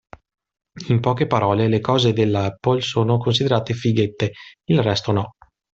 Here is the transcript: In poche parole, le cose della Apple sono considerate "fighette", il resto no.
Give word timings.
In 0.87 0.99
poche 0.99 1.27
parole, 1.27 1.67
le 1.67 1.79
cose 1.79 2.11
della 2.11 2.45
Apple 2.45 2.81
sono 2.81 3.19
considerate 3.19 3.75
"fighette", 3.75 4.31
il 4.69 4.81
resto 4.81 5.11
no. 5.11 5.33